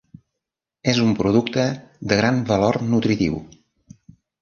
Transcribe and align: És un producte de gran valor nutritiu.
És 0.93 1.01
un 1.03 1.11
producte 1.19 1.67
de 2.09 2.19
gran 2.23 2.43
valor 2.51 2.83
nutritiu. 2.91 3.43